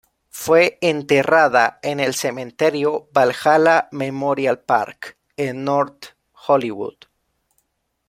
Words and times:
Fue 0.31 0.79
enterrada 0.81 1.77
en 1.83 1.99
el 1.99 2.15
Cementerio 2.15 3.07
Valhalla 3.13 3.87
Memorial 3.91 4.57
Park, 4.57 5.19
en 5.37 5.63
North 5.63 6.15
Hollywood. 6.47 6.97